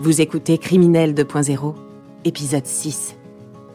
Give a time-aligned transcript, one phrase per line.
[0.00, 1.74] Vous écoutez Criminel 2.0,
[2.24, 3.16] épisode 6.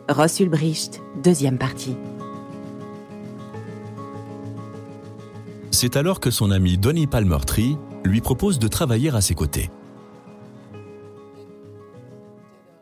[0.07, 1.97] Ross Ulbricht, deuxième partie.
[5.69, 9.69] C'est alors que son ami Donny Palmertree lui propose de travailler à ses côtés.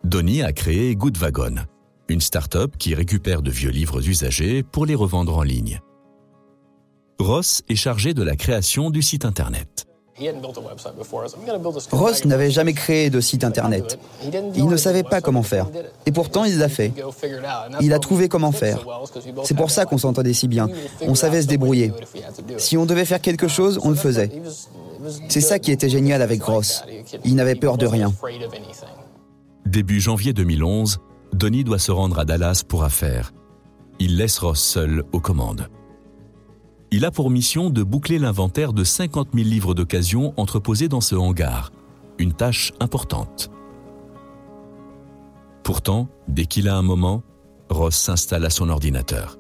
[0.04, 1.66] Donny a créé Goodwagon,
[2.10, 5.82] une start-up qui récupère de vieux livres usagés pour les revendre en ligne.
[7.20, 9.88] Ross est chargé de la création du site internet.
[11.91, 13.98] Ross n'avait jamais créé de site internet.
[14.55, 15.67] Il ne savait pas comment faire.
[16.05, 16.94] Et pourtant, il l'a fait.
[17.80, 18.86] Il a trouvé comment faire.
[19.44, 20.70] C'est pour ça qu'on s'entendait si bien.
[21.02, 21.94] On savait se débrouiller.
[22.58, 24.30] Si on devait faire quelque chose, on le faisait.
[25.30, 26.84] C'est ça qui était génial avec Ross.
[27.23, 28.14] Il n'avait peur de rien.
[29.66, 31.00] Début janvier 2011,
[31.34, 33.31] Donny doit se rendre à Dallas pour affaires.
[34.00, 35.70] Il laisse Ross seul aux commandes.
[36.94, 41.16] Il a pour mission de boucler l'inventaire de 50 000 livres d'occasion entreposés dans ce
[41.16, 41.72] hangar.
[42.20, 43.50] Une tâche importante.
[45.64, 47.23] Pourtant, dès qu'il a un moment,
[47.69, 49.38] Ross s'installe à son ordinateur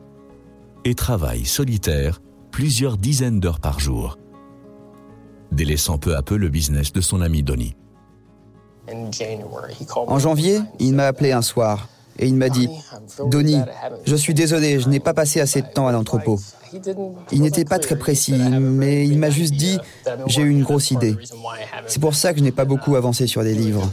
[0.85, 4.17] et travaille solitaire plusieurs dizaines d'heures par jour,
[5.51, 7.75] délaissant peu à peu le business de son ami Donny.
[10.07, 12.69] En janvier, il m'a appelé un soir et il m'a dit
[13.27, 13.57] Donny,
[14.05, 16.39] je suis désolé, je n'ai pas passé assez de temps à l'entrepôt.
[17.31, 19.77] Il n'était pas très précis, mais il m'a juste dit
[20.27, 21.15] J'ai eu une grosse idée.
[21.87, 23.89] C'est pour ça que je n'ai pas beaucoup avancé sur les livres.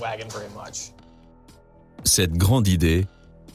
[2.04, 3.06] Cette grande idée,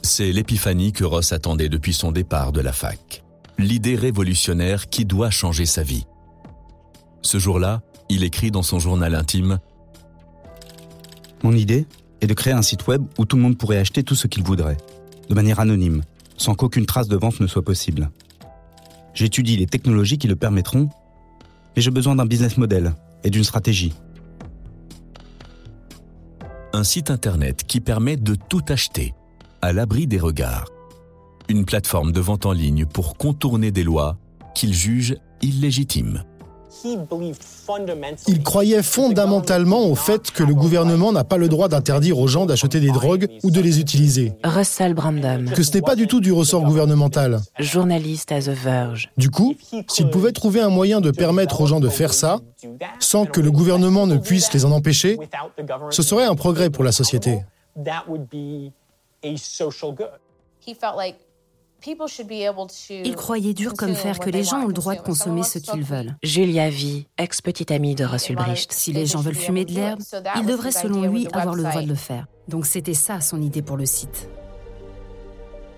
[0.02, 3.24] c'est l'épiphanie que Ross attendait depuis son départ de la fac.
[3.58, 6.06] L'idée révolutionnaire qui doit changer sa vie.
[7.22, 9.58] Ce jour-là, il écrit dans son journal intime
[11.42, 11.86] Mon idée?
[12.24, 14.42] Est de créer un site web où tout le monde pourrait acheter tout ce qu'il
[14.42, 14.78] voudrait,
[15.28, 16.02] de manière anonyme,
[16.36, 18.10] sans qu'aucune trace de vente ne soit possible.
[19.14, 20.88] J'étudie les technologies qui le permettront,
[21.76, 23.92] mais j'ai besoin d'un business model et d'une stratégie.
[26.72, 29.14] Un site internet qui permet de tout acheter,
[29.62, 30.66] à l'abri des regards.
[31.48, 34.16] Une plateforme de vente en ligne pour contourner des lois
[34.54, 36.24] qu'il juge illégitimes.
[38.26, 42.46] Il croyait fondamentalement au fait que le gouvernement n'a pas le droit d'interdire aux gens
[42.46, 44.32] d'acheter des drogues ou de les utiliser.
[44.42, 47.40] Russell Brandom, Que ce n'est pas du tout du ressort gouvernemental.
[47.58, 49.10] journaliste à The Verge.
[49.16, 49.54] Du coup,
[49.88, 52.40] s'il pouvait trouver un moyen de permettre aux gens de faire ça,
[52.98, 55.18] sans que le gouvernement ne puisse les en empêcher,
[55.90, 57.40] ce serait un progrès pour la société.
[62.90, 65.82] Il croyait dur comme fer que les gens ont le droit de consommer ce qu'ils
[65.82, 66.16] veulent.
[66.22, 68.72] Julia V, ex-petite amie de Russ Ulbricht.
[68.72, 70.00] Si les gens veulent fumer de l'herbe,
[70.36, 72.26] ils devraient selon lui avoir le droit de le faire.
[72.48, 74.28] Donc c'était ça son idée pour le site.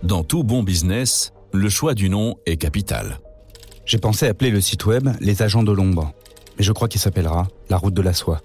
[0.02, 3.18] Dans tout bon business, le choix du nom est capital.
[3.86, 6.12] J'ai pensé appeler le site web Les Agents de l'Ombre,
[6.58, 8.40] mais je crois qu'il s'appellera La Route de la Soie.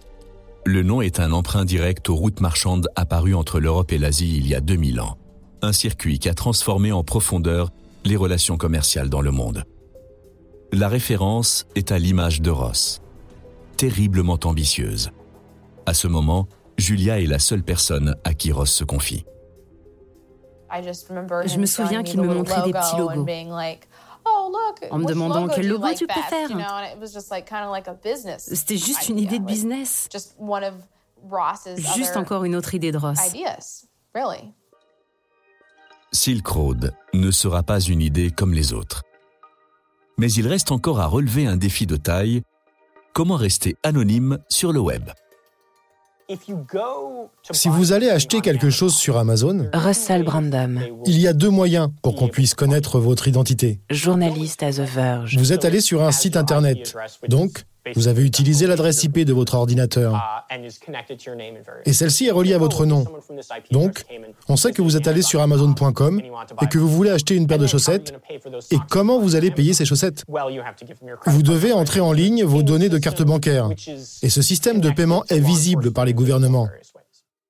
[0.66, 4.48] Le nom est un emprunt direct aux routes marchandes apparues entre l'Europe et l'Asie il
[4.48, 5.18] y a 2000 ans.
[5.64, 7.70] Un circuit qui a transformé en profondeur
[8.04, 9.64] les relations commerciales dans le monde.
[10.72, 13.02] La référence est à l'image de Ross,
[13.78, 15.12] terriblement ambitieuse.
[15.86, 19.24] À ce moment, Julia est la seule personne à qui Ross se confie.
[20.74, 23.26] Je me souviens qu'il me montrait des petits logos.
[24.90, 26.50] En me demandant quel logo tu préfères.
[28.40, 30.10] C'était juste une idée de business.
[31.96, 33.20] Juste encore une autre idée de Ross.
[36.14, 39.04] Silk Road ne sera pas une idée comme les autres.
[40.18, 42.42] Mais il reste encore à relever un défi de taille,
[43.14, 45.10] comment rester anonyme sur le web.
[47.52, 51.90] Si vous allez acheter quelque chose sur Amazon, Russell Brandom, il y a deux moyens
[52.02, 53.80] pour qu'on puisse connaître votre identité.
[53.90, 55.38] journaliste à The Verge.
[55.38, 56.96] Vous êtes allé sur un site internet,
[57.28, 60.46] donc vous avez utilisé l'adresse IP de votre ordinateur.
[61.86, 63.06] Et celle-ci est reliée à votre nom.
[63.72, 64.04] Donc,
[64.48, 66.22] on sait que vous êtes allé sur Amazon.com
[66.62, 68.14] et que vous voulez acheter une paire de chaussettes.
[68.72, 70.26] Et comment vous allez payer ces chaussettes?
[71.26, 73.70] Vous devez entrer en ligne vos données de carte bancaire.
[74.22, 76.70] Et ce système de paiement est visible par les gouvernements.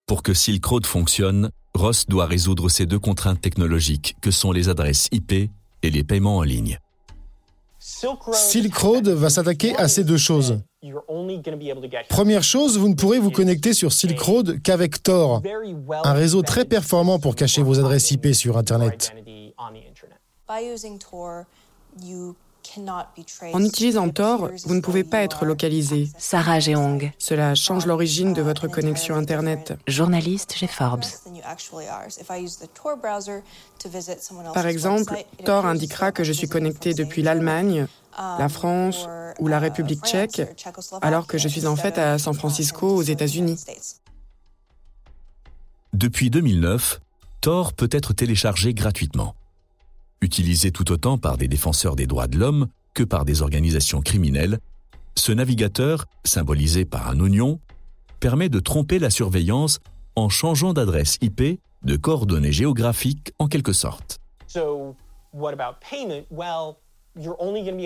[0.05, 4.67] Pour que Silk Road fonctionne, Ross doit résoudre ces deux contraintes technologiques que sont les
[4.67, 6.77] adresses IP et les paiements en ligne.
[7.83, 10.59] Silk Road va s'attaquer à ces deux choses.
[12.09, 15.41] Première chose, vous ne pourrez vous connecter sur Silk Road qu'avec Tor,
[16.03, 19.11] un réseau très performant pour cacher vos adresses IP sur Internet.
[23.53, 26.09] En utilisant Tor, vous ne pouvez pas être localisé.
[26.17, 29.73] Sarah Jeong, Cela change l'origine de votre connexion Internet.
[29.87, 31.03] journaliste chez Forbes.
[34.53, 35.15] Par exemple,
[35.45, 37.87] Tor indiquera que je suis connecté depuis l'Allemagne,
[38.17, 39.07] la France
[39.39, 40.41] ou la République tchèque,
[41.01, 43.59] alors que je suis en fait à San Francisco aux États-Unis.
[45.93, 47.01] Depuis 2009,
[47.41, 49.35] Tor peut être téléchargé gratuitement.
[50.23, 54.59] Utilisé tout autant par des défenseurs des droits de l'homme que par des organisations criminelles,
[55.15, 57.59] ce navigateur, symbolisé par un oignon,
[58.19, 59.79] permet de tromper la surveillance
[60.15, 64.19] en changeant d'adresse IP, de coordonnées géographiques en quelque sorte.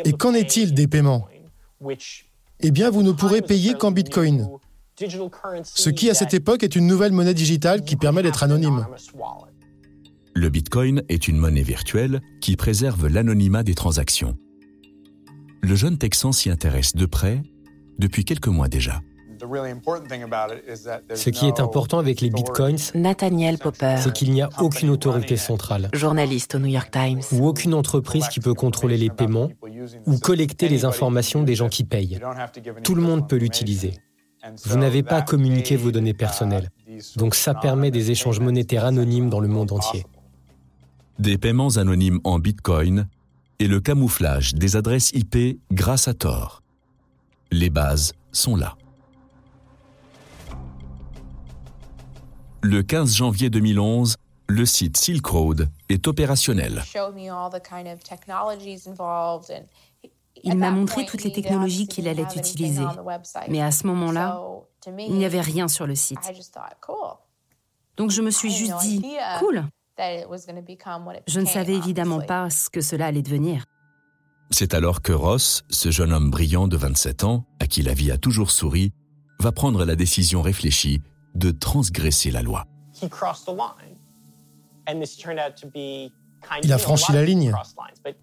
[0.06, 1.28] Et qu'en est-il des paiements
[2.60, 4.50] Eh bien, vous ne pourrez payer qu'en Bitcoin,
[5.64, 8.86] ce qui à cette époque est une nouvelle monnaie digitale qui permet d'être anonyme.
[10.38, 14.36] Le Bitcoin est une monnaie virtuelle qui préserve l'anonymat des transactions.
[15.62, 17.42] Le jeune Texan s'y intéresse de près
[18.00, 19.02] depuis quelques mois déjà.
[19.40, 25.38] Ce qui est important avec les bitcoins, Nathaniel Popper, c'est qu'il n'y a aucune autorité
[25.38, 29.50] centrale, journaliste au New York Times, ou aucune entreprise qui peut contrôler les paiements
[30.06, 32.20] ou collecter les informations des gens qui payent.
[32.84, 33.94] Tout le monde peut l'utiliser.
[34.66, 36.72] Vous n'avez pas à communiquer vos données personnelles.
[37.16, 40.06] Donc ça permet des échanges monétaires anonymes dans le monde entier.
[41.20, 43.08] Des paiements anonymes en Bitcoin
[43.60, 46.62] et le camouflage des adresses IP grâce à Tor.
[47.52, 48.76] Les bases sont là.
[52.62, 54.18] Le 15 janvier 2011,
[54.48, 56.84] le site Silk Road est opérationnel.
[60.44, 62.84] Il m'a montré toutes les technologies qu'il allait utiliser.
[63.48, 64.42] Mais à ce moment-là,
[64.98, 66.20] il n'y avait rien sur le site.
[67.96, 69.02] Donc je me suis juste dit,
[69.40, 69.64] cool.
[71.28, 73.66] Je ne savais évidemment pas ce que cela allait devenir.
[74.52, 78.12] C'est alors que Ross, ce jeune homme brillant de 27 ans, à qui la vie
[78.12, 78.94] a toujours souri,
[79.40, 81.02] va prendre la décision réfléchie
[81.34, 82.66] de transgresser la loi.
[86.64, 87.54] Il a franchi la ligne.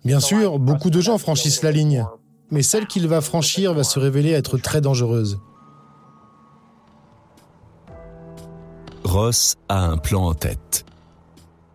[0.05, 2.07] Bien sûr, beaucoup de gens franchissent la ligne,
[2.51, 5.41] mais celle qu'il va franchir va se révéler être très dangereuse.
[9.05, 10.87] Ross a un plan en tête.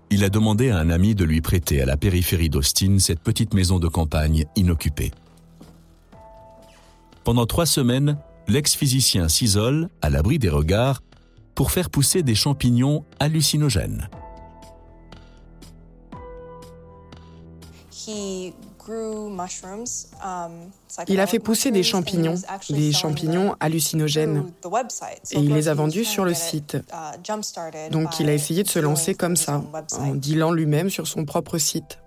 [0.10, 3.54] Il a demandé à un ami de lui prêter à la périphérie d'Austin cette petite
[3.54, 5.12] maison de campagne inoccupée.
[7.26, 8.18] Pendant trois semaines,
[8.48, 11.04] l'ex-physicien s'isole, à l'abri des regards,
[11.56, 14.10] pour faire pousser des champignons hallucinogènes.
[21.08, 22.36] Il a fait pousser des champignons,
[22.70, 24.46] des champignons hallucinogènes,
[25.32, 26.78] et il les a vendus sur le site.
[26.92, 29.64] Uh, Donc il a essayé de se lancer comme ça,
[30.00, 32.00] en dealant lui-même sur son propre site.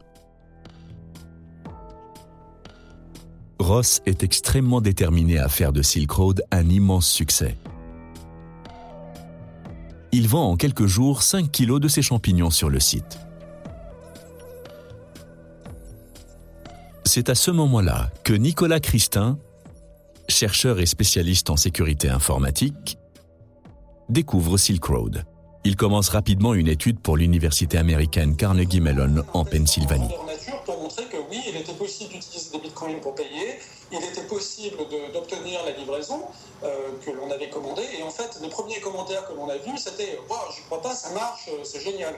[3.59, 7.57] Ross est extrêmement déterminé à faire de Silk Road un immense succès
[10.13, 13.19] il vend en quelques jours 5 kilos de ces champignons sur le site.
[17.13, 19.37] C'est à ce moment-là que Nicolas Christin,
[20.29, 22.99] chercheur et spécialiste en sécurité informatique,
[24.09, 25.25] découvre Silk Road.
[25.65, 30.15] Il commence rapidement une étude pour l'université américaine Carnegie Mellon en Pennsylvanie
[31.31, 33.59] oui, il était possible d'utiliser des bitcoins pour payer,
[33.93, 34.77] il était possible
[35.13, 36.23] d'obtenir la livraison
[36.65, 36.69] euh,
[37.05, 37.87] que l'on avait commandée.
[37.99, 40.95] Et en fait, les premiers commentaires que l'on a vus, c'était Wow, je crois pas,
[40.95, 42.15] ça marche, euh, c'est génial.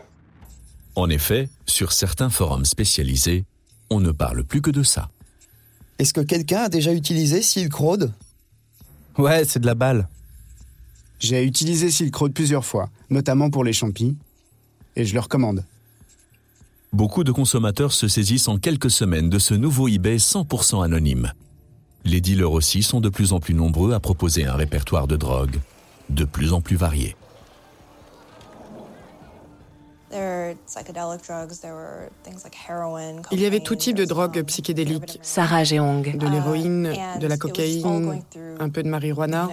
[0.94, 3.44] En effet, sur certains forums spécialisés,
[3.92, 5.10] on ne parle plus que de ça.
[5.98, 8.12] Est-ce que quelqu'un a déjà utilisé Silk Road?
[9.18, 10.08] Ouais, c'est de la balle.
[11.18, 14.16] J'ai utilisé Silk Road plusieurs fois, notamment pour les champis,
[14.96, 15.64] et je le recommande.
[16.92, 21.32] Beaucoup de consommateurs se saisissent en quelques semaines de ce nouveau eBay 100% anonyme.
[22.04, 25.60] Les dealers aussi sont de plus en plus nombreux à proposer un répertoire de drogues
[26.10, 27.16] de plus en plus varié.
[33.30, 35.18] Il y avait tout type de drogues psychédéliques.
[35.22, 36.16] Sarah Jeong.
[36.16, 38.22] De l'héroïne, de la cocaïne,
[38.58, 39.48] un peu de marijuana.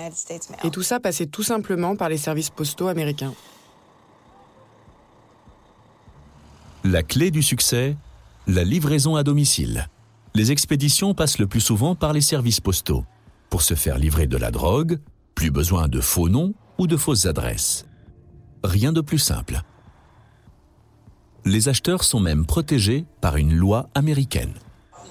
[0.64, 3.34] Et tout ça passait tout simplement par les services postaux américains.
[6.84, 7.98] La clé du succès,
[8.48, 9.90] la livraison à domicile.
[10.34, 13.04] Les expéditions passent le plus souvent par les services postaux.
[13.50, 15.00] Pour se faire livrer de la drogue,
[15.36, 17.86] plus besoin de faux noms ou de fausses adresses.
[18.64, 19.62] Rien de plus simple.
[21.46, 24.54] Les acheteurs sont même protégés par une loi américaine.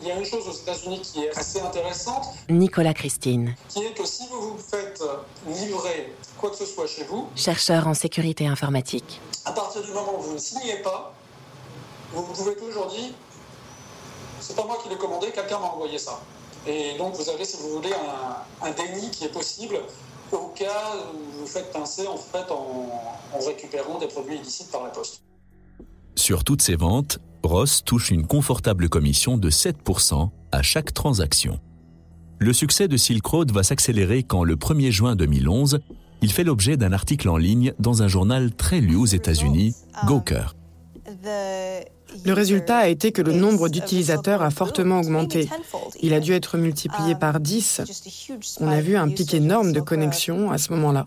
[0.01, 2.27] Il y a une chose aux États-Unis qui est assez intéressante.
[2.49, 3.55] Nicolas Christine.
[3.69, 5.03] Qui est que si vous vous faites
[5.47, 7.29] livrer quoi que ce soit chez vous.
[7.35, 9.21] Chercheur en sécurité informatique.
[9.45, 11.13] À partir du moment où vous ne signez pas,
[12.13, 13.11] vous pouvez toujours dire
[14.41, 16.21] c'est pas moi qui l'ai commandé, quelqu'un m'a envoyé ça.
[16.67, 17.93] Et donc vous avez, si vous voulez,
[18.63, 19.81] un, déni qui est possible
[20.33, 22.89] au cas où vous faites pincer en fait en,
[23.45, 25.21] récupérant des produits illicites par la poste.
[26.19, 31.61] Sur toutes ces ventes, Ross touche une confortable commission de 7% à chaque transaction.
[32.41, 35.79] Le succès de Silk Road va s'accélérer quand, le 1er juin 2011,
[36.21, 39.77] il fait l'objet d'un article en ligne dans un journal très lu aux États-Unis,
[40.09, 40.57] Gawker.
[42.25, 45.49] Le résultat a été que le nombre d'utilisateurs a fortement augmenté.
[46.03, 47.83] Il a dû être multiplié par 10.
[48.61, 51.07] On a vu un pic énorme de connexions à ce moment-là.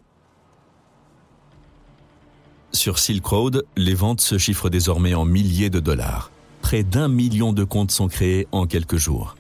[2.74, 6.32] Sur Silk Road, les ventes se chiffrent désormais en milliers de dollars.
[6.62, 9.36] Près d'un million de comptes sont créés en quelques jours.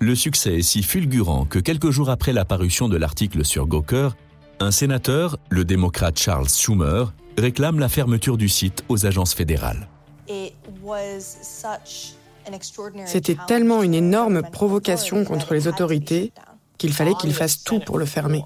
[0.00, 4.16] Le succès est si fulgurant que quelques jours après la parution de l'article sur Gawker,
[4.60, 9.88] un sénateur, le démocrate Charles Schumer, réclame la fermeture du site aux agences fédérales.
[13.06, 16.32] C'était tellement une énorme provocation contre les autorités
[16.78, 18.44] qu'il fallait qu'ils fassent tout pour le fermer.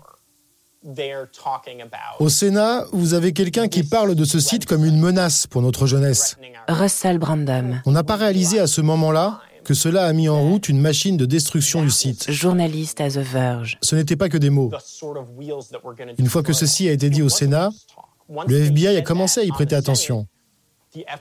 [2.19, 5.87] Au Sénat, vous avez quelqu'un qui parle de ce site comme une menace pour notre
[5.87, 6.37] jeunesse.
[6.69, 7.81] Russell Brandom.
[7.87, 11.17] On n'a pas réalisé à ce moment-là que cela a mis en route une machine
[11.17, 12.31] de destruction du site.
[12.31, 13.79] Journaliste à The Verge.
[13.81, 14.71] Ce n'était pas que des mots.
[16.19, 17.71] Une fois que ceci a été dit au Sénat,
[18.49, 20.27] le FBI a commencé à y prêter attention.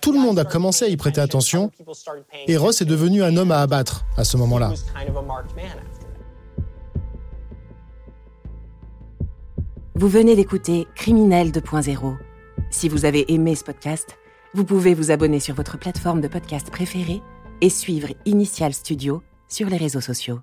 [0.01, 1.71] Tout le monde a commencé à y prêter attention
[2.47, 4.73] et Ross est devenu un homme à abattre à ce moment-là.
[9.93, 12.15] Vous venez d'écouter Criminel 2.0.
[12.69, 14.17] Si vous avez aimé ce podcast,
[14.53, 17.21] vous pouvez vous abonner sur votre plateforme de podcast préférée
[17.59, 20.39] et suivre Initial Studio sur les réseaux sociaux.